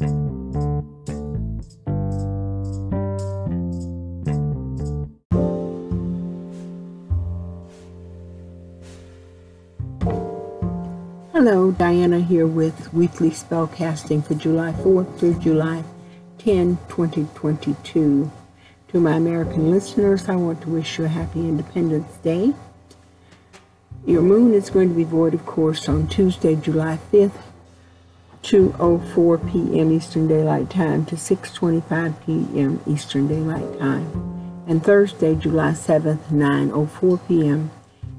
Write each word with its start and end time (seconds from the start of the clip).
Hello, 0.00 0.10
Diana 11.70 12.20
here 12.20 12.46
with 12.46 12.94
weekly 12.94 13.30
spell 13.30 13.66
casting 13.66 14.22
for 14.22 14.34
July 14.34 14.72
4th 14.72 15.18
through 15.18 15.38
July 15.38 15.84
10, 16.38 16.78
2022. 16.88 18.32
To 18.88 19.00
my 19.00 19.16
American 19.16 19.70
listeners, 19.70 20.30
I 20.30 20.36
want 20.36 20.62
to 20.62 20.70
wish 20.70 20.98
you 20.98 21.04
a 21.04 21.08
happy 21.08 21.40
Independence 21.40 22.16
Day. 22.22 22.54
Your 24.06 24.22
moon 24.22 24.54
is 24.54 24.70
going 24.70 24.88
to 24.88 24.94
be 24.94 25.04
void, 25.04 25.34
of 25.34 25.44
course, 25.44 25.90
on 25.90 26.08
Tuesday, 26.08 26.56
July 26.56 26.98
5th, 27.12 27.49
2.04 28.42 29.52
p.m. 29.52 29.92
Eastern 29.92 30.26
Daylight 30.26 30.70
Time 30.70 31.04
to 31.06 31.14
6.25 31.14 32.14
p.m. 32.24 32.80
Eastern 32.86 33.28
Daylight 33.28 33.78
Time. 33.78 34.64
And 34.66 34.82
Thursday, 34.82 35.34
July 35.34 35.72
7th, 35.72 36.24
9.04 36.30 37.20
p.m. 37.28 37.70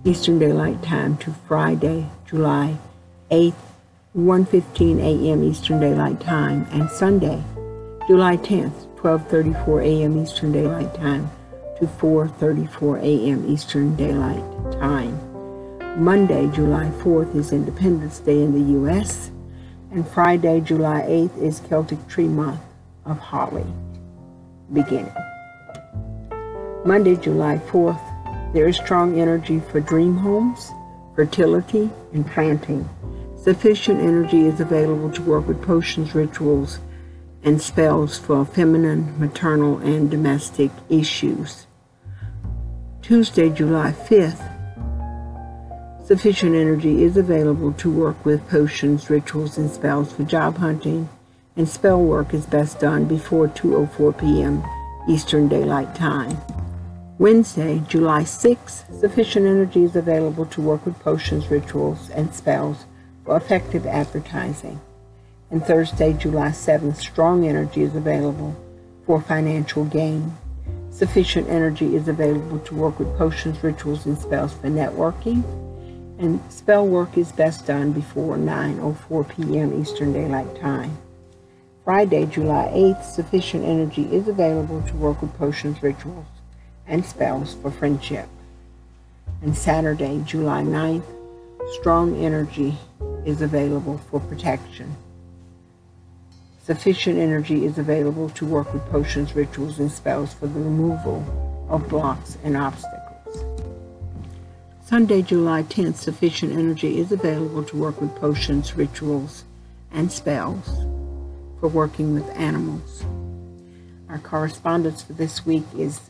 Eastern 0.03 0.39
Daylight 0.39 0.81
Time 0.83 1.17
to 1.17 1.31
Friday, 1.47 2.07
July 2.25 2.77
8th, 3.29 3.53
1.15 4.15 4.99
a.m. 4.99 5.43
Eastern 5.43 5.79
Daylight 5.79 6.19
Time, 6.19 6.67
and 6.71 6.89
Sunday, 6.89 7.43
July 8.07 8.37
10th, 8.37 8.87
12.34 8.97 9.83
a.m. 9.83 10.21
Eastern 10.21 10.51
Daylight 10.51 10.93
Time 10.95 11.29
to 11.79 11.85
4.34 11.87 12.99
a.m. 13.01 13.45
Eastern 13.49 13.95
Daylight 13.95 14.43
Time. 14.73 15.19
Monday, 16.03 16.47
July 16.51 16.89
4th 16.99 17.35
is 17.35 17.51
Independence 17.51 18.19
Day 18.19 18.41
in 18.41 18.53
the 18.53 18.71
U.S., 18.73 19.31
and 19.91 20.07
Friday, 20.07 20.61
July 20.61 21.01
8th 21.01 21.37
is 21.41 21.59
Celtic 21.59 22.07
Tree 22.07 22.27
Month 22.27 22.61
of 23.05 23.19
Holly 23.19 23.65
beginning. 24.71 25.13
Monday, 26.85 27.15
July 27.17 27.57
4th, 27.67 28.53
there 28.53 28.67
is 28.67 28.77
strong 28.77 29.19
energy 29.19 29.59
for 29.59 29.81
dream 29.81 30.17
homes, 30.17 30.71
fertility, 31.15 31.89
and 32.13 32.25
planting. 32.25 32.87
Sufficient 33.37 33.99
energy 33.99 34.45
is 34.45 34.61
available 34.61 35.11
to 35.11 35.21
work 35.23 35.47
with 35.47 35.61
potions, 35.61 36.15
rituals, 36.15 36.79
and 37.43 37.61
spells 37.61 38.17
for 38.17 38.45
feminine, 38.45 39.19
maternal, 39.19 39.77
and 39.79 40.09
domestic 40.09 40.71
issues. 40.89 41.67
Tuesday, 43.01 43.49
July 43.49 43.91
5th, 43.91 44.50
sufficient 46.03 46.55
energy 46.55 47.03
is 47.03 47.17
available 47.17 47.73
to 47.73 47.91
work 47.91 48.25
with 48.25 48.47
potions, 48.49 49.09
rituals, 49.09 49.57
and 49.57 49.69
spells 49.69 50.11
for 50.11 50.23
job 50.23 50.57
hunting, 50.57 51.09
and 51.55 51.67
spell 51.67 52.01
work 52.01 52.33
is 52.33 52.45
best 52.45 52.79
done 52.79 53.05
before 53.05 53.47
2.04 53.47 54.17
p.m. 54.19 54.63
Eastern 55.07 55.47
Daylight 55.47 55.93
Time. 55.95 56.37
Wednesday, 57.17 57.83
July 57.87 58.23
6th, 58.23 58.99
sufficient 58.99 59.45
energy 59.45 59.83
is 59.83 59.95
available 59.95 60.45
to 60.47 60.61
work 60.61 60.85
with 60.85 60.99
potions, 60.99 61.51
rituals, 61.51 62.09
and 62.09 62.33
spells 62.33 62.85
for 63.23 63.37
effective 63.37 63.85
advertising. 63.85 64.81
And 65.51 65.63
Thursday, 65.63 66.13
July 66.13 66.49
7th, 66.49 66.95
strong 66.95 67.45
energy 67.47 67.83
is 67.83 67.95
available 67.95 68.55
for 69.05 69.21
financial 69.21 69.85
gain. 69.85 70.35
Sufficient 70.89 71.47
energy 71.47 71.95
is 71.95 72.07
available 72.07 72.59
to 72.59 72.75
work 72.75 72.97
with 72.97 73.15
potions, 73.17 73.63
rituals, 73.63 74.05
and 74.05 74.17
spells 74.17 74.53
for 74.53 74.67
networking. 74.67 75.43
And 76.21 76.39
spell 76.51 76.85
work 76.85 77.17
is 77.17 77.31
best 77.31 77.65
done 77.65 77.93
before 77.93 78.37
9.04 78.37 79.27
p.m. 79.27 79.81
Eastern 79.81 80.13
Daylight 80.13 80.55
Time. 80.61 80.95
Friday, 81.83 82.27
July 82.27 82.69
8th, 82.75 83.03
sufficient 83.03 83.65
energy 83.65 84.03
is 84.13 84.27
available 84.27 84.83
to 84.83 84.95
work 84.97 85.23
with 85.23 85.35
potions, 85.39 85.81
rituals, 85.81 86.27
and 86.85 87.03
spells 87.03 87.55
for 87.55 87.71
friendship. 87.71 88.29
And 89.41 89.57
Saturday, 89.57 90.21
July 90.23 90.61
9th, 90.61 91.07
strong 91.79 92.23
energy 92.23 92.77
is 93.25 93.41
available 93.41 93.97
for 93.97 94.19
protection. 94.19 94.95
Sufficient 96.61 97.17
energy 97.17 97.65
is 97.65 97.79
available 97.79 98.29
to 98.29 98.45
work 98.45 98.71
with 98.75 98.85
potions, 98.91 99.35
rituals, 99.35 99.79
and 99.79 99.91
spells 99.91 100.35
for 100.35 100.45
the 100.45 100.59
removal 100.59 101.25
of 101.67 101.89
blocks 101.89 102.37
and 102.43 102.55
obstacles. 102.55 103.00
Sunday, 104.91 105.21
July 105.21 105.63
10th, 105.63 105.95
sufficient 105.95 106.51
energy 106.51 106.99
is 106.99 107.13
available 107.13 107.63
to 107.63 107.77
work 107.77 108.01
with 108.01 108.13
potions, 108.17 108.75
rituals, 108.75 109.45
and 109.89 110.11
spells 110.11 110.67
for 111.61 111.69
working 111.69 112.13
with 112.13 112.29
animals. 112.31 113.05
Our 114.09 114.19
correspondence 114.19 115.01
for 115.01 115.13
this 115.13 115.45
week 115.45 115.63
is 115.77 116.01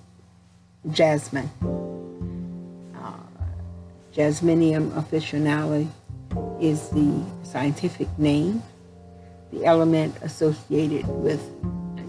Jasmine. 0.89 1.51
Uh, 2.99 3.19
Jasminium 4.15 4.89
officinale 4.93 5.87
is 6.59 6.89
the 6.89 7.23
scientific 7.43 8.07
name. 8.17 8.63
The 9.53 9.63
element 9.63 10.15
associated 10.23 11.07
with 11.07 11.39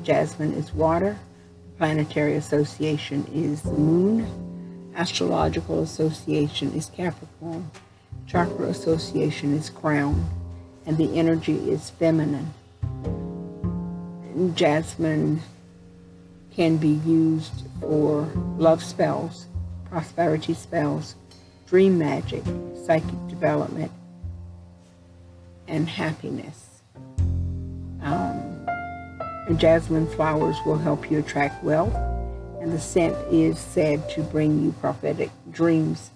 jasmine 0.02 0.54
is 0.54 0.72
water. 0.72 1.18
The 1.66 1.76
Planetary 1.76 2.36
association 2.36 3.26
is 3.30 3.60
the 3.60 3.72
moon. 3.72 4.51
Astrological 4.94 5.82
association 5.82 6.72
is 6.74 6.86
Capricorn. 6.86 7.70
Chakra 8.26 8.66
association 8.66 9.54
is 9.54 9.70
crown. 9.70 10.28
And 10.84 10.98
the 10.98 11.18
energy 11.18 11.70
is 11.70 11.90
feminine. 11.90 12.52
Jasmine 14.54 15.40
can 16.54 16.76
be 16.76 17.00
used 17.06 17.64
for 17.80 18.22
love 18.58 18.82
spells, 18.82 19.46
prosperity 19.88 20.54
spells, 20.54 21.14
dream 21.66 21.98
magic, 21.98 22.42
psychic 22.84 23.28
development, 23.28 23.90
and 25.68 25.88
happiness. 25.88 26.82
Um, 28.02 28.66
jasmine 29.56 30.08
flowers 30.08 30.56
will 30.66 30.78
help 30.78 31.10
you 31.10 31.18
attract 31.18 31.62
wealth, 31.62 31.94
and 32.62 32.72
the 32.72 32.78
scent 32.78 33.16
is 33.28 33.58
said 33.58 34.08
to 34.08 34.22
bring 34.22 34.62
you 34.62 34.70
prophetic 34.80 35.30
dreams. 35.50 36.12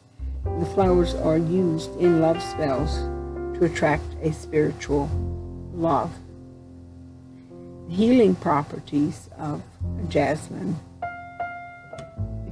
The 0.60 0.66
flowers 0.66 1.12
are 1.12 1.36
used 1.36 1.90
in 1.96 2.20
love 2.20 2.40
spells 2.40 2.94
to 3.58 3.64
attract 3.64 4.04
a 4.22 4.32
spiritual 4.32 5.10
love. 5.74 6.12
The 7.88 7.94
healing 7.94 8.36
properties 8.36 9.28
of 9.36 9.60
jasmine 10.08 10.76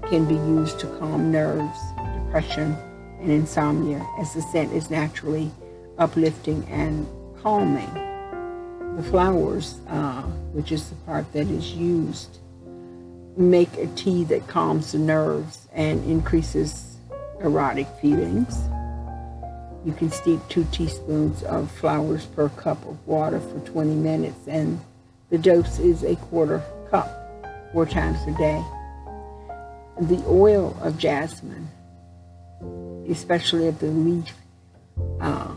can 0.09 0.25
be 0.27 0.35
used 0.35 0.81
to 0.81 0.89
calm 0.99 1.31
nerves, 1.31 1.79
depression, 2.25 2.77
and 3.21 3.31
insomnia, 3.31 4.05
as 4.19 4.35
the 4.35 4.43
scent 4.43 4.73
is 4.73 4.91
naturally 4.91 5.53
uplifting 5.99 6.67
and 6.69 7.07
calming. 7.41 7.95
The 8.97 9.05
flowers, 9.05 9.79
uh, 9.89 10.23
which 10.53 10.73
is 10.73 10.89
the 10.89 10.97
part 10.97 11.33
that 11.33 11.49
is 11.49 11.73
used, 11.75 12.39
make 13.37 13.77
a 13.79 13.87
tea 13.89 14.25
that 14.25 14.47
calms 14.47 14.93
the 14.93 14.99
nerves 14.99 15.67
and 15.73 16.05
increases 16.05 16.97
erotic 17.41 17.89
feelings. 18.01 18.57
You 19.85 19.93
can 19.93 20.11
steep 20.11 20.41
two 20.49 20.65
teaspoons 20.73 21.43
of 21.45 21.71
flowers 21.71 22.27
per 22.27 22.49
cup 22.51 22.85
of 22.87 23.07
water 23.07 23.41
for 23.41 23.59
20 23.61 23.95
minutes, 23.95 24.47
and 24.47 24.81
the 25.31 25.39
dose 25.39 25.79
is 25.79 26.05
a 26.05 26.17
quarter 26.17 26.63
cup, 26.91 27.11
four 27.73 27.87
times 27.87 28.19
a 28.27 28.33
day. 28.39 28.65
The 30.01 30.25
oil 30.27 30.77
of 30.81 30.97
jasmine, 30.97 31.69
especially 33.09 33.67
of 33.67 33.79
the 33.79 33.89
leaf, 33.89 34.33
uh, 35.21 35.53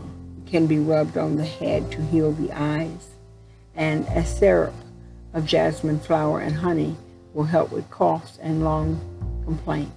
can 0.46 0.66
be 0.66 0.78
rubbed 0.78 1.16
on 1.16 1.36
the 1.36 1.44
head 1.44 1.90
to 1.92 2.02
heal 2.02 2.32
the 2.32 2.52
eyes. 2.52 3.08
And 3.74 4.06
a 4.08 4.24
syrup 4.24 4.74
of 5.32 5.46
jasmine 5.46 6.00
flower 6.00 6.40
and 6.40 6.54
honey 6.54 6.96
will 7.34 7.44
help 7.44 7.70
with 7.70 7.90
coughs 7.90 8.38
and 8.40 8.64
lung 8.64 9.00
complaints. 9.44 9.92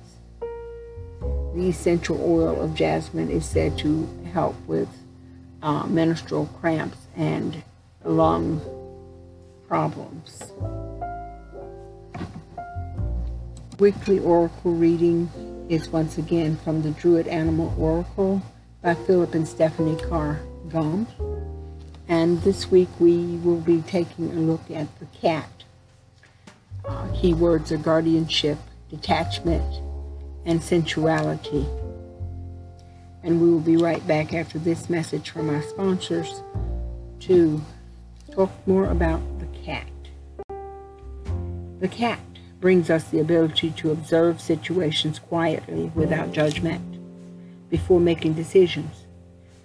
The 1.56 1.68
essential 1.68 2.20
oil 2.22 2.62
of 2.62 2.74
jasmine 2.74 3.30
is 3.30 3.46
said 3.46 3.78
to 3.80 4.08
help 4.34 4.56
with 4.68 4.90
uh, 5.62 5.86
menstrual 5.88 6.48
cramps 6.60 6.98
and 7.16 7.62
lung 8.04 8.62
problems. 9.68 10.52
Weekly 13.80 14.20
Oracle 14.20 14.74
reading 14.74 15.30
is 15.70 15.90
once 15.90 16.18
again 16.18 16.58
from 16.58 16.82
the 16.82 16.92
Druid 16.92 17.28
Animal 17.28 17.74
Oracle 17.78 18.42
by 18.82 18.94
Philip 18.94 19.34
and 19.34 19.48
Stephanie 19.48 20.00
Carr 20.02 20.40
Gomm. 20.68 21.08
And 22.08 22.42
this 22.42 22.70
week 22.70 22.90
we 23.00 23.38
will 23.38 23.60
be 23.62 23.82
taking 23.82 24.30
a 24.32 24.40
look 24.40 24.70
at 24.70 24.88
the 25.00 25.06
cat. 25.20 25.50
Uh, 26.86 27.08
keywords 27.10 27.72
are 27.72 27.78
guardianship, 27.78 28.58
detachment, 28.90 29.82
and 30.46 30.62
sensuality. 30.62 31.66
And 33.24 33.40
we 33.40 33.50
will 33.50 33.60
be 33.60 33.78
right 33.78 34.06
back 34.08 34.34
after 34.34 34.58
this 34.58 34.90
message 34.90 35.30
from 35.30 35.50
our 35.50 35.62
sponsors 35.62 36.42
to 37.22 37.62
talk 38.32 38.52
more 38.66 38.86
about 38.90 39.22
the 39.40 39.46
cat. 39.64 39.88
The 41.80 41.88
cat 41.88 42.20
brings 42.60 42.90
us 42.90 43.06
the 43.06 43.20
ability 43.20 43.72
to 43.72 43.92
observe 43.92 44.42
situations 44.42 45.20
quietly 45.20 45.92
without 45.96 46.32
judgment 46.32 47.00
before 47.70 48.00
making 48.00 48.34
decisions. 48.34 49.06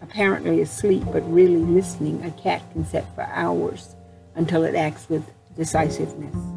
Apparently 0.01 0.61
asleep 0.61 1.05
but 1.13 1.31
really 1.31 1.57
listening, 1.57 2.23
a 2.25 2.31
cat 2.31 2.63
can 2.73 2.87
sit 2.87 3.05
for 3.15 3.23
hours 3.23 3.97
until 4.35 4.65
it 4.65 4.75
acts 4.75 5.09
with 5.09 5.31
decisiveness. 5.57 6.56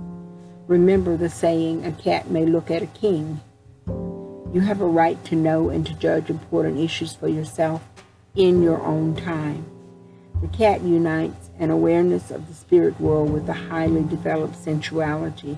Remember 0.69 1.17
the 1.17 1.29
saying, 1.29 1.83
a 1.83 1.91
cat 1.91 2.29
may 2.29 2.45
look 2.45 2.69
at 2.69 2.83
a 2.83 2.85
king. 2.85 3.41
You 3.87 4.61
have 4.61 4.81
a 4.81 4.85
right 4.85 5.17
to 5.25 5.35
know 5.35 5.69
and 5.69 5.83
to 5.87 5.95
judge 5.95 6.29
important 6.29 6.77
issues 6.77 7.15
for 7.15 7.27
yourself 7.27 7.81
in 8.35 8.61
your 8.61 8.79
own 8.83 9.15
time. 9.15 9.65
The 10.43 10.47
cat 10.49 10.81
unites 10.81 11.49
an 11.57 11.71
awareness 11.71 12.29
of 12.29 12.47
the 12.47 12.53
spirit 12.53 13.01
world 13.01 13.33
with 13.33 13.49
a 13.49 13.53
highly 13.53 14.03
developed 14.03 14.57
sensuality. 14.57 15.57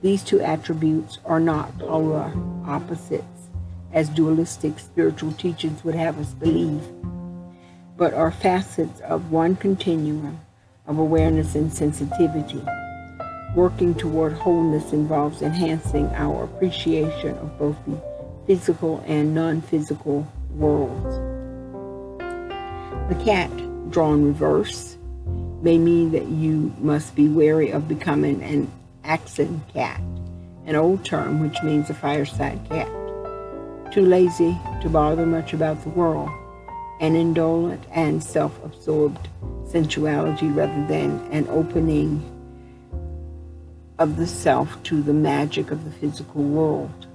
These 0.00 0.22
two 0.22 0.40
attributes 0.40 1.18
are 1.24 1.40
not 1.40 1.76
polar 1.80 2.32
opposites, 2.64 3.48
as 3.92 4.08
dualistic 4.08 4.78
spiritual 4.78 5.32
teachings 5.32 5.82
would 5.82 5.96
have 5.96 6.20
us 6.20 6.34
believe, 6.34 6.84
but 7.96 8.14
are 8.14 8.30
facets 8.30 9.00
of 9.00 9.32
one 9.32 9.56
continuum 9.56 10.38
of 10.86 10.98
awareness 10.98 11.56
and 11.56 11.72
sensitivity. 11.72 12.62
Working 13.56 13.94
toward 13.94 14.34
wholeness 14.34 14.92
involves 14.92 15.40
enhancing 15.40 16.08
our 16.08 16.44
appreciation 16.44 17.38
of 17.38 17.58
both 17.58 17.76
the 17.86 17.98
physical 18.46 19.02
and 19.06 19.34
non 19.34 19.62
physical 19.62 20.30
worlds. 20.50 21.16
The 23.08 23.24
cat, 23.24 23.50
drawn 23.90 24.26
reverse, 24.26 24.98
may 25.62 25.78
mean 25.78 26.10
that 26.10 26.26
you 26.26 26.70
must 26.80 27.14
be 27.14 27.28
wary 27.28 27.70
of 27.70 27.88
becoming 27.88 28.42
an 28.42 28.70
axon 29.04 29.62
cat, 29.72 30.02
an 30.66 30.76
old 30.76 31.02
term 31.02 31.40
which 31.40 31.62
means 31.62 31.88
a 31.88 31.94
fireside 31.94 32.60
cat. 32.68 32.88
Too 33.90 34.04
lazy 34.04 34.54
to 34.82 34.90
bother 34.90 35.24
much 35.24 35.54
about 35.54 35.82
the 35.82 35.88
world, 35.88 36.28
an 37.00 37.16
indolent 37.16 37.82
and 37.90 38.22
self 38.22 38.62
absorbed 38.62 39.30
sensuality 39.64 40.48
rather 40.48 40.86
than 40.88 41.26
an 41.32 41.48
opening 41.48 42.35
of 43.98 44.16
the 44.16 44.26
self 44.26 44.82
to 44.84 45.02
the 45.02 45.12
magic 45.12 45.70
of 45.70 45.84
the 45.84 45.90
physical 45.90 46.42
world 46.42 47.06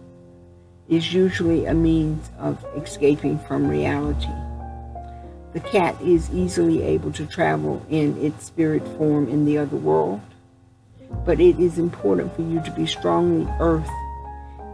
is 0.89 1.13
usually 1.13 1.65
a 1.65 1.73
means 1.73 2.29
of 2.39 2.63
escaping 2.75 3.39
from 3.39 3.67
reality. 3.67 4.33
The 5.53 5.59
cat 5.59 5.95
is 6.01 6.29
easily 6.31 6.81
able 6.81 7.11
to 7.13 7.25
travel 7.25 7.85
in 7.89 8.17
its 8.17 8.45
spirit 8.45 8.85
form 8.97 9.29
in 9.29 9.45
the 9.45 9.57
other 9.57 9.77
world, 9.77 10.21
but 11.25 11.39
it 11.39 11.59
is 11.59 11.77
important 11.77 12.35
for 12.35 12.41
you 12.41 12.61
to 12.63 12.71
be 12.71 12.85
strongly 12.85 13.47
earth 13.59 13.89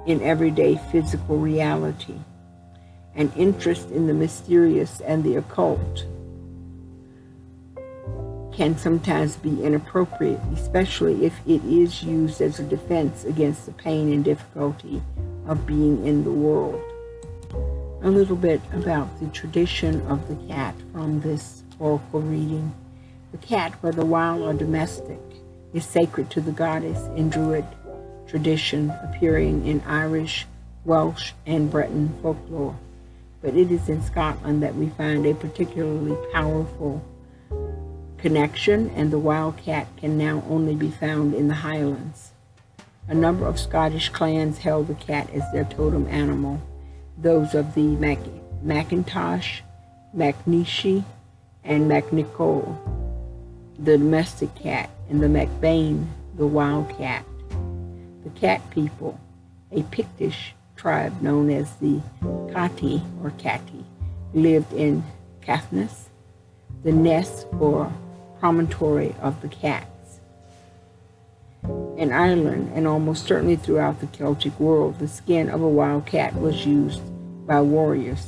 in 0.06 0.22
everyday 0.22 0.80
physical 0.92 1.38
reality. 1.38 2.16
An 3.16 3.32
interest 3.36 3.90
in 3.92 4.08
the 4.08 4.14
mysterious 4.14 5.02
and 5.02 5.24
the 5.24 5.36
occult 5.36 6.06
can 8.58 8.76
sometimes 8.76 9.36
be 9.36 9.64
inappropriate, 9.64 10.42
especially 10.52 11.24
if 11.24 11.40
it 11.46 11.64
is 11.64 12.02
used 12.02 12.42
as 12.42 12.60
a 12.60 12.64
defense 12.64 13.24
against 13.24 13.68
the 13.68 13.72
pain 13.72 14.12
and 14.12 14.26
difficulty 14.26 15.00
of 15.46 15.68
being 15.68 16.04
in 16.04 16.24
the 16.24 16.32
world. 16.32 16.82
A 18.02 18.10
little 18.10 18.36
bit 18.36 18.60
about 18.74 19.20
the 19.20 19.28
tradition 19.28 20.02
of 20.08 20.28
the 20.28 20.36
cat 20.52 20.74
from 20.92 21.22
this 21.22 21.62
oracle 21.78 22.22
reading. 22.22 22.74
The 23.32 23.38
cat, 23.38 23.74
whether 23.82 24.04
wild 24.04 24.42
or 24.42 24.54
domestic, 24.54 25.20
is 25.76 25.86
sacred 25.86 26.32
to 26.32 26.42
the 26.42 26.52
goddess 26.52 27.06
in 27.16 27.30
Druid 27.30 27.66
tradition, 28.28 28.90
appearing 29.04 29.68
in 29.68 29.82
Irish, 29.82 30.48
Welsh, 30.84 31.34
and 31.46 31.70
Breton 31.70 32.12
folklore. 32.24 32.76
But 33.44 33.56
it 33.56 33.72
is 33.72 33.88
in 33.88 34.02
Scotland 34.02 34.64
that 34.64 34.74
we 34.74 34.90
find 34.90 35.28
a 35.28 35.36
particularly 35.36 36.18
powerful 36.34 37.06
connection, 38.18 38.90
and 38.92 39.12
the 39.12 39.20
wildcat 39.20 39.88
can 39.98 40.18
now 40.18 40.44
only 40.50 40.76
be 40.76 40.90
found 40.90 41.34
in 41.34 41.48
the 41.48 41.54
Highlands. 41.54 42.32
A 43.08 43.14
number 43.14 43.46
of 43.46 43.60
Scottish 43.60 44.10
clans 44.10 44.58
held 44.58 44.88
the 44.88 44.96
cat 44.96 45.30
as 45.34 45.44
their 45.52 45.64
totem 45.64 46.08
animal, 46.08 46.62
those 47.18 47.56
of 47.56 47.74
the 47.74 47.96
Mac- 47.96 48.20
Macintosh, 48.62 49.62
MacNeish, 50.16 51.04
and 51.64 51.90
MacNicol, 51.90 52.78
the 53.80 53.98
domestic 53.98 54.54
cat, 54.56 54.90
and 55.10 55.22
the 55.22 55.28
MacBain, 55.28 56.08
the 56.36 56.48
wildcat. 56.48 57.24
The 58.24 58.30
cat 58.32 58.62
people, 58.72 59.20
a 59.72 59.84
Pictish 59.84 60.54
tribe 60.76 61.22
known 61.22 61.50
as 61.50 61.76
the 61.76 62.02
Cati 62.52 63.02
or 63.24 63.32
Cati, 63.32 63.84
lived 64.34 64.74
in 64.74 65.04
Caithness, 65.42 66.10
the 66.84 66.92
nest 66.92 67.48
or 67.60 67.92
promontory 68.40 69.16
of 69.22 69.42
the 69.42 69.48
cats. 69.48 70.20
In 71.98 72.12
Ireland, 72.12 72.72
and 72.76 72.88
almost 72.88 73.26
certainly 73.26 73.56
throughout 73.56 74.00
the 74.00 74.08
Celtic 74.08 74.60
world, 74.60 75.00
the 75.00 75.08
skin 75.08 75.50
of 75.50 75.62
a 75.62 75.68
wild 75.68 76.06
cat 76.06 76.36
was 76.36 76.66
used 76.66 77.02
by 77.48 77.62
warriors. 77.62 78.28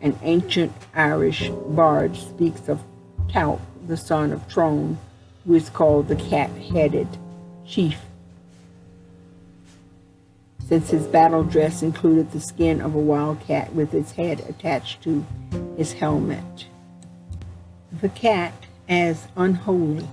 An 0.00 0.18
ancient 0.22 0.72
Irish 0.94 1.48
bard 1.68 2.16
speaks 2.16 2.68
of 2.68 2.82
Taup, 3.28 3.60
the 3.86 3.96
son 3.96 4.32
of 4.32 4.46
Tron, 4.48 4.98
who 5.46 5.54
is 5.54 5.70
called 5.70 6.08
the 6.08 6.16
cat-headed 6.16 7.08
chief, 7.66 8.00
since 10.68 10.90
his 10.90 11.06
battle 11.06 11.44
dress 11.44 11.82
included 11.82 12.32
the 12.32 12.40
skin 12.40 12.80
of 12.80 12.94
a 12.94 12.98
wild 12.98 13.40
cat 13.40 13.72
with 13.74 13.94
its 13.94 14.12
head 14.12 14.40
attached 14.48 15.02
to 15.02 15.24
his 15.76 15.92
helmet. 15.92 16.66
The 18.00 18.08
cat 18.08 18.63
as 18.88 19.26
unholy. 19.36 20.08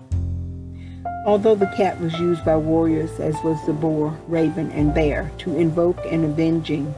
Although 1.26 1.56
the 1.56 1.72
cat 1.78 2.00
was 2.00 2.20
used 2.20 2.44
by 2.44 2.58
warriors, 2.58 3.20
as 3.20 3.36
was 3.44 3.64
the 3.66 3.74
boar, 3.74 4.18
raven, 4.28 4.72
and 4.72 4.94
bear, 4.94 5.32
to 5.40 5.56
invoke 5.56 6.04
an 6.06 6.24
avenging 6.24 6.94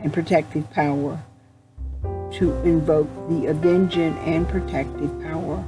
and 0.00 0.12
protective 0.12 0.68
power, 0.72 1.20
to 2.32 2.52
invoke 2.62 3.08
the 3.28 3.46
avenging 3.46 4.16
and 4.18 4.48
protective 4.48 5.22
power 5.22 5.64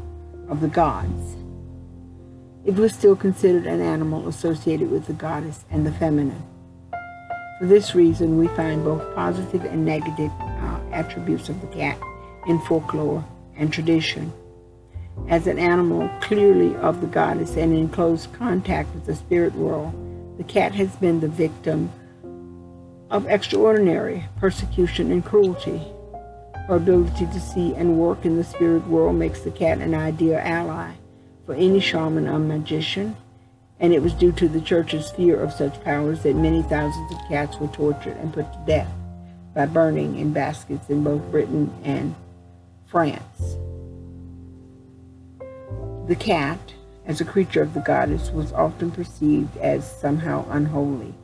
of 0.49 0.61
the 0.61 0.69
gods. 0.69 1.37
It 2.65 2.75
was 2.75 2.93
still 2.93 3.17
considered 3.17 3.67
an 3.67 3.81
animal 3.81 4.29
associated 4.29 4.91
with 4.91 5.07
the 5.07 5.13
goddess 5.13 5.65
and 5.71 5.87
the 5.87 5.93
feminine. 5.93 6.43
For 7.59 7.67
this 7.67 7.95
reason, 7.95 8.39
we 8.39 8.49
find 8.49 8.85
both 8.85 9.15
positive 9.15 9.65
and 9.65 9.85
negative 9.85 10.31
uh, 10.41 10.81
attributes 10.93 11.49
of 11.49 11.61
the 11.61 11.69
cat 11.69 11.99
in 12.47 12.59
folklore 12.61 13.25
and 13.57 13.73
tradition 13.73 14.33
as 15.29 15.47
an 15.47 15.59
animal 15.59 16.11
clearly 16.21 16.75
of 16.77 17.01
the 17.01 17.07
goddess 17.07 17.57
and 17.57 17.73
in 17.73 17.89
close 17.89 18.27
contact 18.29 18.93
with 18.95 19.07
the 19.07 19.15
spirit 19.15 19.55
world, 19.55 19.93
the 20.39 20.45
cat 20.45 20.75
has 20.75 20.95
been 20.97 21.21
the 21.21 21.29
victim 21.29 21.91
of 23.11 23.27
extraordinary 23.27 24.25
persecution 24.39 25.13
and 25.13 25.25
cruelty. 25.25 25.83
Her 26.67 26.77
ability 26.77 27.27
to 27.27 27.41
see 27.41 27.75
and 27.75 27.99
work 27.99 28.25
in 28.25 28.37
the 28.37 28.45
spirit 28.45 28.87
world 28.87 29.17
makes 29.17 29.41
the 29.41 29.51
cat 29.51 29.79
an 29.79 29.95
ideal 29.95 30.39
ally 30.39 30.93
for 31.45 31.55
any 31.55 31.81
shaman 31.81 32.29
or 32.29 32.39
magician, 32.39 33.17
and 33.81 33.93
it 33.93 34.03
was 34.03 34.15
due 34.15 34.33
to 34.33 34.49
the 34.49 34.61
church's 34.61 35.11
fear 35.11 35.41
of 35.41 35.53
such 35.53 35.83
powers 35.85 36.23
that 36.23 36.37
many 36.37 36.63
thousands 36.63 37.13
of 37.13 37.29
cats 37.29 37.59
were 37.59 37.69
tortured 37.69 38.17
and 38.19 38.33
put 38.33 38.51
to 38.53 38.65
death 38.67 38.93
by 39.55 39.67
burning 39.67 40.19
in 40.19 40.33
baskets 40.33 40.89
in 40.89 41.05
both 41.05 41.23
Britain 41.31 41.71
and 41.85 42.15
France. 42.87 43.57
The 46.09 46.17
cat, 46.17 46.59
as 47.07 47.21
a 47.21 47.25
creature 47.25 47.63
of 47.63 47.75
the 47.75 47.81
goddess, 47.81 48.31
was 48.31 48.53
often 48.53 48.91
perceived 48.91 49.57
as 49.59 49.89
somehow 50.01 50.45
unholy. 50.51 51.15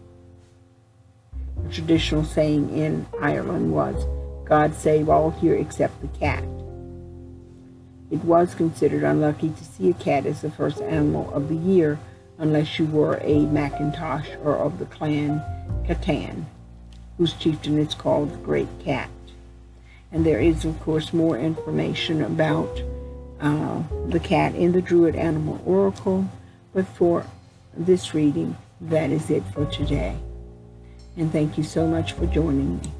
A 1.66 1.68
traditional 1.68 2.24
saying 2.24 2.70
in 2.70 3.04
Ireland 3.20 3.72
was, 3.72 4.06
God 4.44 4.74
save 4.74 5.08
all 5.08 5.30
here 5.30 5.56
except 5.56 6.00
the 6.00 6.18
cat. 6.18 6.44
It 8.10 8.24
was 8.24 8.54
considered 8.54 9.02
unlucky 9.02 9.50
to 9.50 9.64
see 9.64 9.90
a 9.90 9.94
cat 9.94 10.26
as 10.26 10.42
the 10.42 10.50
first 10.50 10.80
animal 10.80 11.28
of 11.34 11.48
the 11.48 11.56
year 11.56 11.98
unless 12.38 12.78
you 12.78 12.86
were 12.86 13.18
a 13.22 13.46
Macintosh 13.46 14.28
or 14.44 14.56
of 14.56 14.78
the 14.78 14.86
clan 14.86 15.42
Chattan, 15.88 16.46
whose 17.18 17.32
chieftain 17.32 17.78
is 17.78 17.94
called 17.94 18.32
the 18.32 18.38
Great 18.38 18.68
Cat. 18.84 19.10
And 20.12 20.24
there 20.24 20.40
is, 20.40 20.64
of 20.64 20.78
course, 20.80 21.12
more 21.12 21.36
information 21.36 22.22
about 22.22 22.80
uh, 23.40 23.82
the 24.08 24.20
cat 24.20 24.54
in 24.54 24.72
the 24.72 24.82
Druid 24.82 25.16
Animal 25.16 25.60
Oracle. 25.64 26.28
But 26.72 26.86
for 26.86 27.26
this 27.76 28.14
reading, 28.14 28.56
that 28.80 29.10
is 29.10 29.30
it 29.30 29.42
for 29.54 29.66
today. 29.66 30.16
And 31.16 31.32
thank 31.32 31.58
you 31.58 31.64
so 31.64 31.86
much 31.86 32.12
for 32.12 32.26
joining 32.26 32.76
me. 32.76 32.97